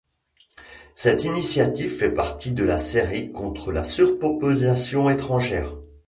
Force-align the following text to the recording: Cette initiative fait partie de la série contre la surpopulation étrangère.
Cette 0.95 1.25
initiative 1.25 1.91
fait 1.91 2.09
partie 2.11 2.53
de 2.53 2.63
la 2.63 2.79
série 2.79 3.29
contre 3.29 3.71
la 3.71 3.83
surpopulation 3.83 5.11
étrangère. 5.11 5.75